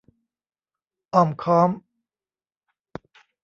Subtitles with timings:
[1.13, 1.69] อ้อมค้อม